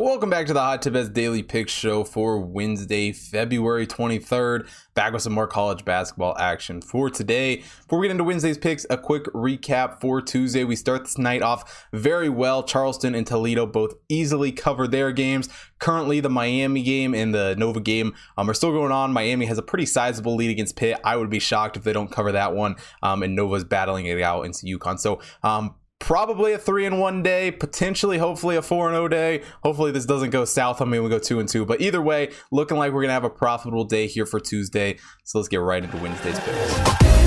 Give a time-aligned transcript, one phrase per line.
[0.00, 4.66] Welcome back to the Hot Tip Bets Daily Pick Show for Wednesday, February 23rd.
[4.94, 7.56] Back with some more college basketball action for today.
[7.82, 10.64] Before we get into Wednesday's picks, a quick recap for Tuesday.
[10.64, 12.62] We start this night off very well.
[12.62, 15.50] Charleston and Toledo both easily covered their games.
[15.80, 19.12] Currently, the Miami game and the Nova game um, are still going on.
[19.12, 20.98] Miami has a pretty sizable lead against Pitt.
[21.04, 22.76] I would be shocked if they don't cover that one.
[23.02, 24.98] Um, and Nova's battling it out into UConn.
[24.98, 29.08] So, um, probably a three and one day, potentially, hopefully a four and zero oh
[29.08, 29.42] day.
[29.62, 30.82] Hopefully this doesn't go south.
[30.82, 33.22] I mean, we go two and two, but either way, looking like we're gonna have
[33.22, 34.98] a profitable day here for Tuesday.
[35.22, 37.19] So let's get right into Wednesday's picks.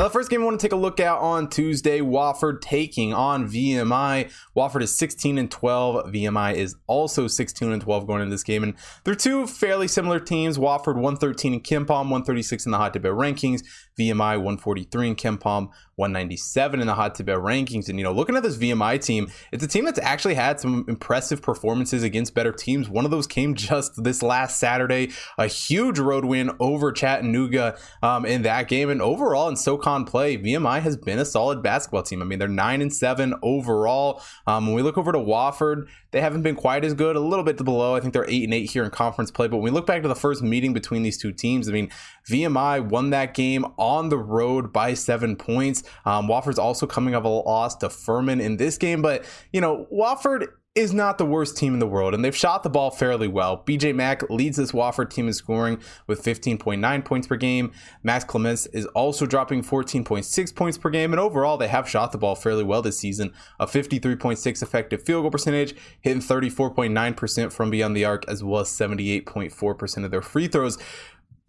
[0.00, 3.12] Now, the first game I want to take a look at on Tuesday, Wofford taking
[3.12, 4.32] on VMI.
[4.56, 6.06] Wofford is 16 and 12.
[6.06, 8.62] VMI is also 16 and 12 going into this game.
[8.62, 8.72] And
[9.04, 10.56] they're two fairly similar teams.
[10.56, 13.62] Wofford 113 in KenPom, 136 in the Hot Bet rankings.
[14.00, 15.68] VMI 143 in KenPom,
[16.00, 17.88] 197 in the Hot Tip Bet rankings.
[17.88, 20.86] And, you know, looking at this VMI team, it's a team that's actually had some
[20.88, 22.88] impressive performances against better teams.
[22.88, 28.24] One of those came just this last Saturday, a huge road win over Chattanooga um,
[28.24, 28.88] in that game.
[28.88, 32.22] And overall, in SoCon play, VMI has been a solid basketball team.
[32.22, 34.22] I mean, they're 9 and 7 overall.
[34.46, 37.44] Um, when we look over to Wofford, they haven't been quite as good, a little
[37.44, 37.94] bit below.
[37.94, 39.48] I think they're 8 and 8 here in conference play.
[39.48, 41.90] But when we look back to the first meeting between these two teams, I mean,
[42.28, 45.82] VMI won that game on the road by seven points.
[46.04, 49.86] Um, Wofford's also coming off a loss to Furman in this game, but you know,
[49.92, 53.26] Wofford is not the worst team in the world, and they've shot the ball fairly
[53.26, 53.64] well.
[53.66, 57.72] BJ Mack leads this Wofford team in scoring with 15.9 points per game.
[58.04, 62.18] Max Klesmit is also dropping 14.6 points per game, and overall, they have shot the
[62.18, 63.32] ball fairly well this season.
[63.58, 68.68] A 53.6 effective field goal percentage, hitting 34.9% from beyond the arc, as well as
[68.68, 70.78] 78.4% of their free throws.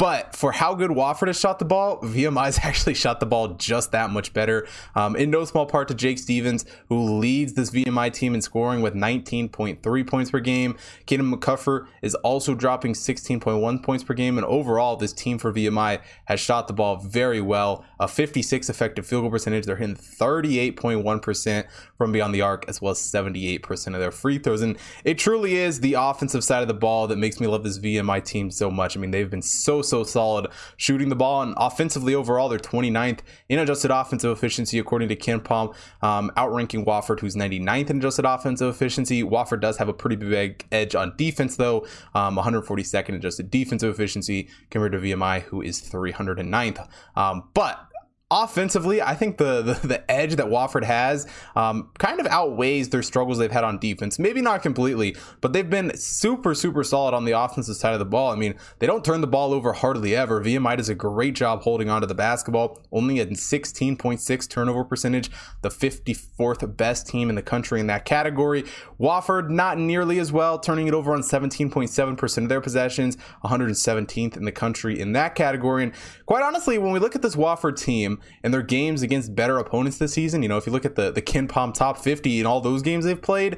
[0.02, 3.91] But for how good Wofford has shot the ball, VMI's actually shot the ball just
[3.91, 4.67] that much better.
[4.95, 8.81] Um, in no small part to Jake Stephens, who leads this VMI team in scoring
[8.81, 10.75] with 19.3 points per game.
[11.05, 14.39] Kaden McCuffer is also dropping 16.1 points per game.
[14.39, 17.85] And overall, this team for VMI has shot the ball very well.
[18.00, 19.68] A 56 effective field goal percentage.
[19.68, 24.63] They're hitting 38.1% from beyond the arc, as well as 78% of their free throws.
[24.63, 27.78] And it truly is the offensive side of the ball that makes me love this
[27.78, 28.97] VMI team so much.
[28.97, 30.47] I mean, they've been so so solid
[30.78, 31.44] shooting the ball.
[31.44, 37.19] And offensively, overall, they're 29th in adjusted offensive efficiency, according to KenPom, um, outranking Wofford,
[37.19, 39.24] who's 99th in adjusted offensive efficiency.
[39.24, 41.85] Wofford does have a pretty big edge on defense, though,
[42.16, 46.88] um, 142nd adjusted defensive efficiency compared to VMI, who is 309th.
[47.16, 47.91] Um, but
[48.31, 53.03] offensively, I think the, the, the edge that Wofford has um, kind of outweighs their
[53.03, 54.18] struggles they've had on defense.
[54.18, 58.06] Maybe not completely, but they've been super super solid on the offensive side of the
[58.06, 58.31] ball.
[58.31, 60.42] I mean, they don't turn the ball over hardly ever.
[60.42, 62.80] VMI does a great job holding onto the basketball.
[62.92, 65.30] Only at 16.6 turnover percentage,
[65.62, 68.63] the 54th best team in the country in that category.
[69.00, 74.46] Wofford not nearly as well, turning it over on 17.7% of their possessions, 117th in
[74.46, 75.84] the country in that category.
[75.84, 75.94] And
[76.25, 79.97] quite honestly, when we look at this Wofford team and their games against better opponents
[79.97, 80.41] this season.
[80.43, 83.05] You know, if you look at the the KenPom top 50 in all those games
[83.05, 83.57] they've played,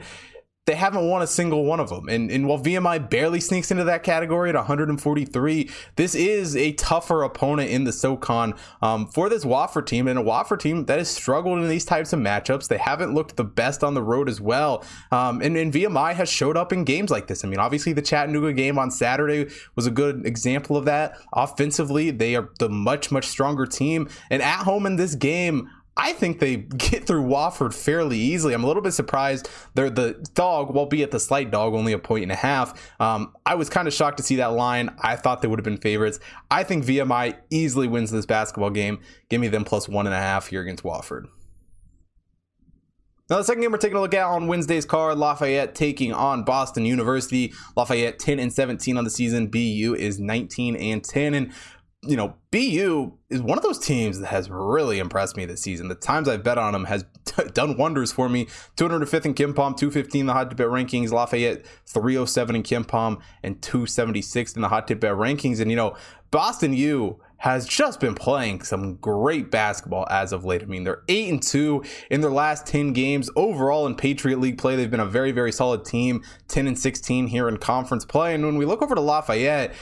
[0.66, 2.08] they haven't won a single one of them.
[2.08, 7.24] And, and while VMI barely sneaks into that category at 143, this is a tougher
[7.24, 10.08] opponent in the SoCon um, for this Wofford team.
[10.08, 12.70] And a Wofford team that has struggled in these types of matchups.
[12.70, 14.86] They haven't looked the best on the road as well.
[15.12, 17.44] Um, and, and VMI has showed up in games like this.
[17.44, 21.18] I mean, obviously, the Chattanooga game on Saturday was a good example of that.
[21.34, 24.08] Offensively, they are the much, much stronger team.
[24.30, 28.54] And at home in this game, I think they get through Wofford fairly easily.
[28.54, 32.24] I'm a little bit surprised they're the dog, albeit the slight dog, only a point
[32.24, 32.92] and a half.
[33.00, 34.96] Um, I was kind of shocked to see that line.
[35.02, 36.20] I thought they would have been favorites.
[36.50, 39.00] I think VMI easily wins this basketball game.
[39.30, 41.26] Give me them plus one and a half here against Wofford.
[43.30, 46.44] Now, the second game we're taking a look at on Wednesday's card, Lafayette taking on
[46.44, 47.54] Boston University.
[47.76, 49.48] Lafayette 10 and 17 on the season.
[49.48, 51.34] BU is 19 and 10.
[51.34, 51.54] And
[52.06, 55.88] you know, BU is one of those teams that has really impressed me this season.
[55.88, 58.46] The times I've bet on them has t- done wonders for me.
[58.78, 61.12] 205th in KenPom, 215 in the hot tip bet rankings.
[61.12, 65.60] Lafayette 307 in KenPom and 276 in the hot tip bet rankings.
[65.60, 65.96] And you know,
[66.32, 70.64] Boston U has just been playing some great basketball as of late.
[70.64, 73.30] I mean, they're 8 and 2 in their last 10 games.
[73.36, 76.24] Overall in Patriot League play, they've been a very very solid team.
[76.48, 78.34] 10 and 16 here in conference play.
[78.34, 79.74] And when we look over to Lafayette,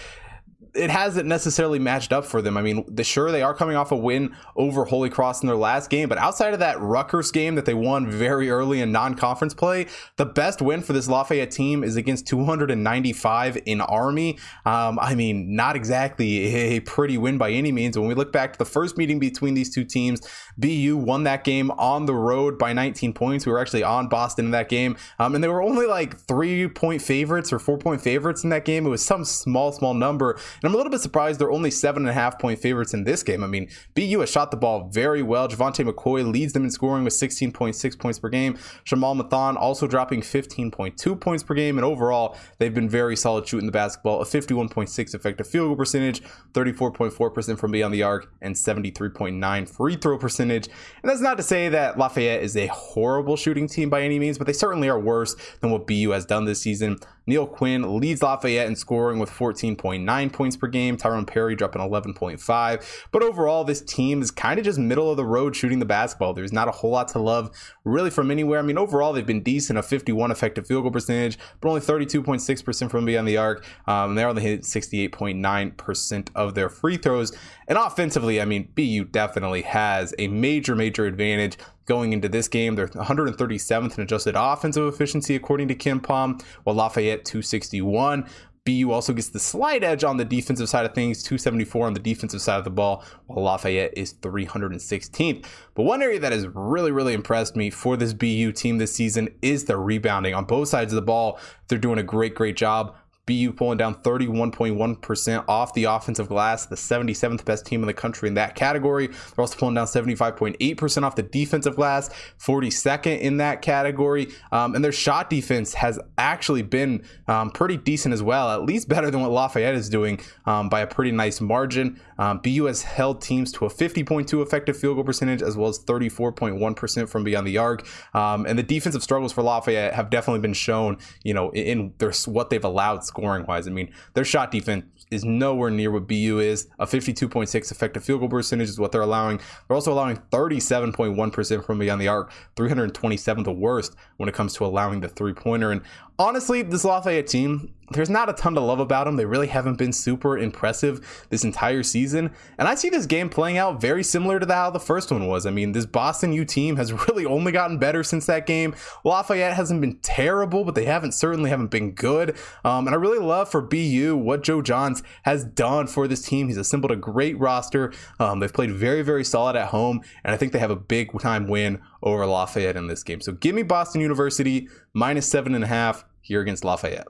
[0.74, 2.56] it hasn't necessarily matched up for them.
[2.56, 5.56] I mean, the, sure they are coming off a win over Holy Cross in their
[5.56, 9.54] last game, but outside of that Rutgers game that they won very early in non-conference
[9.54, 14.38] play, the best win for this Lafayette team is against 295 in Army.
[14.66, 17.98] Um, I mean, not exactly a pretty win by any means.
[17.98, 20.22] When we look back to the first meeting between these two teams,
[20.58, 23.46] BU won that game on the road by 19 points.
[23.46, 26.68] We were actually on Boston in that game, um, and they were only like three
[26.68, 28.86] point favorites or four point favorites in that game.
[28.86, 30.40] It was some small, small number.
[30.62, 33.04] And I'm a little bit surprised they're only seven and a half point favorites in
[33.04, 33.44] this game.
[33.44, 35.48] I mean, BU has shot the ball very well.
[35.48, 38.56] Javante McCoy leads them in scoring with 16.6 points per game.
[38.86, 41.78] Sukhmail Mathon also dropping 15.2 points per game.
[41.78, 44.22] And overall, they've been very solid shooting the basketball.
[44.22, 46.22] A 51.6 effective field goal percentage,
[46.54, 50.68] 34.4% from beyond the arc, and 73.9 free throw percentage.
[51.02, 54.38] And that's not to say that Lafayette is a horrible shooting team by any means,
[54.38, 56.98] but they certainly are worse than what BU has done this season.
[57.28, 60.98] Neal Quinn leads Lafayette in scoring with 14.9 points per game.
[60.98, 63.06] Tyrone Perry dropping 11.5.
[63.12, 66.34] But overall, this team is kind of just middle of the road shooting the basketball.
[66.34, 67.52] There's not a whole lot to love
[67.84, 68.60] really from anywhere.
[68.60, 72.92] I mean, overall, they've been decent, a 51 effective field goal percentage, but only 32.6%
[72.92, 73.66] from beyond the arc.
[73.88, 77.32] Um, they are only hit 68.9% of their free throws.
[77.68, 82.76] And offensively, I mean, BU definitely has a major, major advantage going into this game.
[82.76, 88.28] They're 137th in adjusted offensive efficiency, according to KenPom, while Lafayette 261.
[88.72, 92.00] BU also gets the slight edge on the defensive side of things, 274 on the
[92.00, 95.46] defensive side of the ball, while Lafayette is 316th.
[95.74, 99.30] But one area that has really, really impressed me for this BU team this season
[99.42, 100.34] is the rebounding.
[100.34, 102.96] On both sides of the ball, they're doing a great, great job.
[103.28, 108.28] BU pulling down 31.1% off the offensive glass, the 77th best team in the country
[108.28, 109.08] in that category.
[109.08, 112.10] They're also pulling down 75.8% off the defensive glass,
[112.40, 114.30] 42nd in that category.
[114.52, 118.90] Um, and their shot defense has actually been um, pretty decent as well, at least
[118.90, 122.00] better than what Lafayette is doing um, by a pretty nice margin.
[122.18, 125.80] Um, BU has held teams to a 50.2 effective field goal percentage as well as
[125.80, 127.88] 34.1% from beyond the arc.
[128.16, 132.12] Um, and the defensive struggles for Lafayette have definitely been shown, you know, in, their,
[132.26, 133.68] what they've allowed scoring wise.
[133.68, 136.68] I mean, their shot defense is nowhere near what BU is.
[136.80, 139.38] A 52.6 effective field goal percentage is what they're allowing.
[139.68, 144.66] They're also allowing 37.1% from beyond the arc, 327 the worst when it comes to
[144.66, 145.72] allowing the three pointer.
[145.72, 145.82] And
[146.22, 149.16] honestly, this Lafayette team, there's not a ton to love about them.
[149.16, 152.32] They really haven't been super impressive this entire season.
[152.58, 155.46] And I see this game playing out very similar to how the first one was.
[155.46, 158.76] I mean, this Boston U team has really only gotten better since that game.
[159.04, 162.38] Lafayette hasn't been terrible, but they haven't certainly haven't been good.
[162.64, 166.48] Um, and I really love for BU what Joe Jones has done for this team.
[166.48, 167.92] He's assembled a great roster.
[168.20, 170.02] Um, they've played very, very solid at home.
[170.24, 173.22] And I think they have a big time win over Lafayette in this game.
[173.22, 177.08] So give me Boston University minus seven and a half here against Lafayette.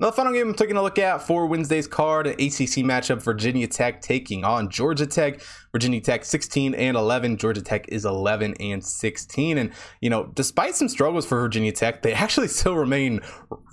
[0.00, 3.20] Now, the final game I'm taking a look at for Wednesday's card, an ACC matchup,
[3.20, 5.42] Virginia Tech taking on Georgia Tech.
[5.72, 7.36] Virginia Tech 16 and 11.
[7.36, 9.58] Georgia Tech is 11 and 16.
[9.58, 13.20] And, you know, despite some struggles for Virginia Tech, they actually still remain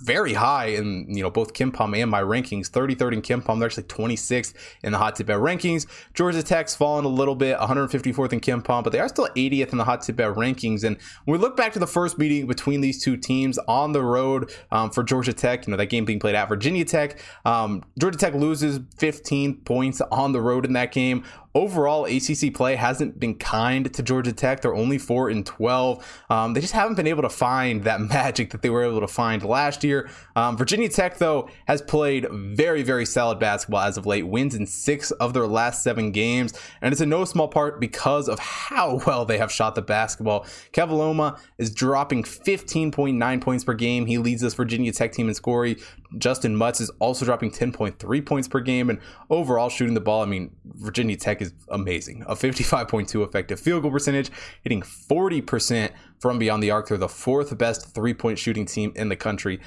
[0.02, 2.70] very high in, you know, both KenPom and my rankings.
[2.70, 3.58] 33rd in KenPom.
[3.58, 5.86] They're actually 26th in the hot tip bet rankings.
[6.14, 9.78] Georgia Tech's fallen a little bit, 154th in KenPom, but they are still 80th in
[9.78, 10.84] the hot tip bet rankings.
[10.84, 14.02] And when we look back to the first meeting between these two teams on the
[14.02, 17.82] road um, for Georgia Tech, you know, that game being played at Virginia Tech, um,
[17.98, 21.24] Georgia Tech loses 15 points on the road in that game
[21.54, 24.60] overall, ACC play hasn't been kind to Georgia Tech.
[24.60, 26.04] They're only four and twelve.
[26.30, 29.08] Um, they just haven't been able to find that magic that they were able to
[29.08, 30.08] find last year.
[30.36, 34.26] Um, Virginia Tech, though, has played very, very solid basketball as of late.
[34.26, 38.28] Wins in six of their last seven games, and it's in no small part because
[38.28, 40.44] of how well they have shot the basketball.
[40.72, 44.06] Keve Aluma is dropping 15.9 points per game.
[44.06, 45.76] He leads this Virginia Tech team in scoring.
[46.14, 48.98] Justyn Mutts is also dropping 10.3 points per game, and
[49.30, 50.22] overall shooting the ball.
[50.22, 52.24] I mean, Virginia Tech is amazing.
[52.26, 54.30] A 55.2 effective field goal percentage,
[54.62, 55.90] hitting 40%
[56.20, 56.88] from beyond the arc.
[56.88, 59.60] They're the fourth best three point shooting team in the country,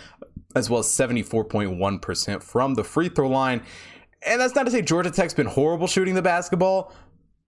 [0.55, 3.63] as well as 74.1% from the free throw line.
[4.25, 6.93] And that's not to say Georgia Tech's been horrible shooting the basketball,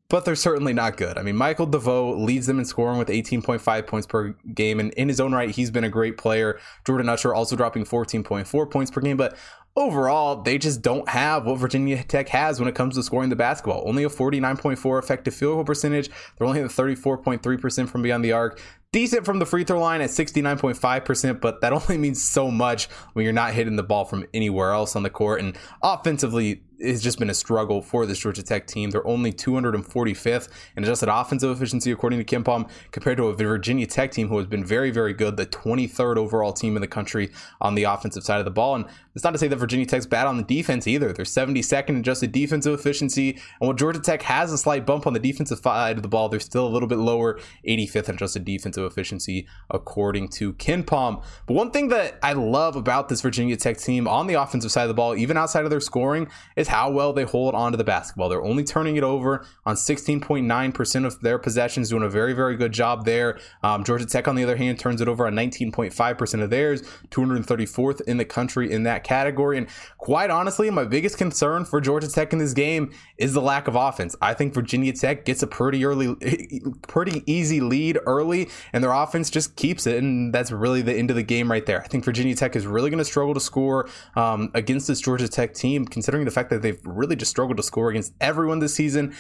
[0.10, 1.18] but they're certainly not good.
[1.18, 5.08] I mean, Michael DeVoe leads them in scoring with 18.5 points per game, and in
[5.08, 6.60] his own right, he's been a great player.
[6.86, 9.36] Jordan Usher also dropping 14.4 points per game, but
[9.76, 13.36] overall, they just don't have what Virginia Tech has when it comes to scoring the
[13.36, 13.84] basketball.
[13.88, 16.10] Only a 49.4 effective field goal percentage.
[16.38, 18.60] They're only at 34.3% from beyond the arc
[18.94, 23.26] decent from the free throw line at 69.5%, but that only means so much when
[23.26, 25.42] you're not hitting the ball from anywhere else on the court.
[25.42, 28.92] And offensively, it's just been a struggle for this Georgia Tech team.
[28.92, 34.12] They're only 245th in adjusted offensive efficiency, according to KenPom, compared to a Virginia Tech
[34.12, 37.76] team who has been very, very good, the 23rd overall team in the country on
[37.76, 38.76] the offensive side of the ball.
[38.76, 38.86] And
[39.16, 41.14] It's not to say that Virginia Tech's bad on the defense either.
[41.14, 43.32] They're 72nd in adjusted defensive efficiency.
[43.32, 46.30] And while Georgia Tech has a slight bump on the defensive side of the ball,
[46.30, 51.24] they're still a little bit lower, 85th in adjusted defensive efficiency, according to KenPom.
[51.46, 54.84] But one thing that I love about this Virginia Tech team on the offensive side
[54.84, 57.84] of the ball, even outside of their scoring, is how well they hold onto the
[57.84, 58.30] basketball.
[58.30, 62.72] They're only turning it over on 16.9% of their possessions, doing a very, very good
[62.72, 63.38] job there.
[63.62, 68.02] Um, Georgia Tech, on the other hand, turns it over on 19.5% of theirs, 234th
[68.02, 69.60] in the country in that category.
[69.60, 69.68] And
[70.00, 73.76] quite honestly, my biggest concern for Georgia Tech in this game is the lack of
[73.76, 74.16] offense.
[74.20, 76.16] I think Virginia Tech gets a pretty early,
[76.88, 81.12] pretty easy lead early, and their offense just keeps it, and that's really the end
[81.12, 81.84] of the game right there.
[81.84, 85.28] I think Virginia Tech is really going to struggle to score um, against this Georgia
[85.28, 88.74] Tech team, considering the fact that they've really just struggled to score against everyone this
[88.74, 89.14] season.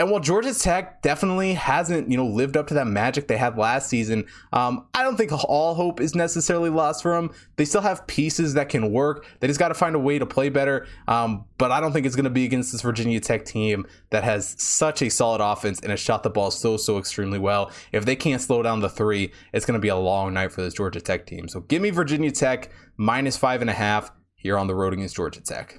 [0.00, 3.58] And while Georgia Tech definitely hasn't, you know, lived up to that magic they had
[3.58, 7.30] last season, um, I don't think all hope is necessarily lost for them.
[7.56, 9.26] They still have pieces that can work.
[9.40, 10.86] They just got to find a way to play better.
[11.06, 14.24] Um, but I don't think it's going to be against this Virginia Tech team that
[14.24, 17.70] has such a solid offense and has shot the ball so, so extremely well.
[17.92, 20.62] If they can't slow down the three, it's going to be a long night for
[20.62, 21.46] this Georgia Tech team.
[21.46, 25.16] So give me Virginia Tech minus five and a half here on the road against
[25.16, 25.78] Georgia Tech.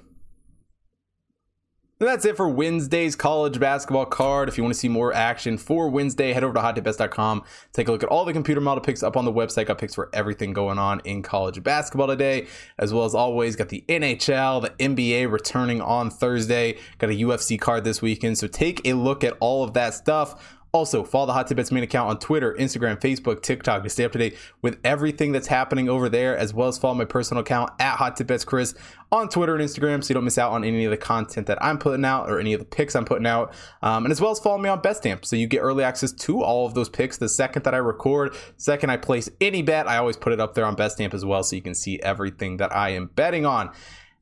[2.06, 4.48] That's it for Wednesday's college basketball card.
[4.48, 7.44] If you want to see more action for Wednesday, head over to hottipbets.com.
[7.72, 9.66] Take a look at all the computer model picks up on the website.
[9.66, 13.54] Got picks for everything going on in college basketball today, as well as always.
[13.54, 16.76] Got the NHL, the NBA returning on Thursday.
[16.98, 18.36] Got a UFC card this weekend.
[18.36, 21.70] So take a look at all of that stuff also, follow the Hot Tip Bets
[21.70, 25.48] main account on Twitter, Instagram, Facebook, TikTok to stay up to date with everything that's
[25.48, 28.74] happening over there, as well as follow my personal account at Hot Tip Bets Chris
[29.10, 31.62] on Twitter and Instagram so you don't miss out on any of the content that
[31.62, 33.52] I'm putting out or any of the picks I'm putting out.
[33.82, 36.42] Um, and as well as follow me on BetStamp so you get early access to
[36.42, 38.34] all of those picks the second that I record.
[38.56, 41.42] Second I place any bet, I always put it up there on BetStamp as well
[41.42, 43.72] so you can see everything that I am betting on.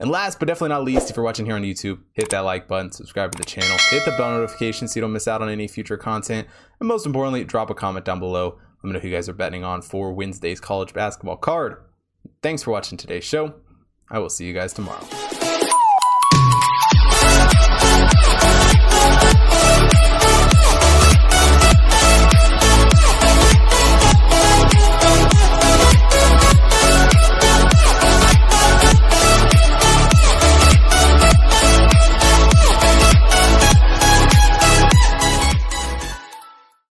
[0.00, 2.66] And last but definitely not least, if you're watching here on YouTube, hit that like
[2.66, 5.50] button, subscribe to the channel, hit the bell notification so you don't miss out on
[5.50, 6.48] any future content.
[6.80, 8.58] And most importantly, drop a comment down below.
[8.82, 11.84] Let me know who you guys are betting on for Wednesday's college basketball card.
[12.42, 13.54] Thanks for watching today's show.
[14.10, 15.04] I will see you guys tomorrow.